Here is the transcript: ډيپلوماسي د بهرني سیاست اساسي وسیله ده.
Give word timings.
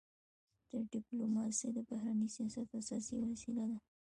ډيپلوماسي 0.93 1.67
د 1.73 1.77
بهرني 1.89 2.27
سیاست 2.35 2.67
اساسي 2.79 3.15
وسیله 3.29 3.63
ده. 3.71 3.77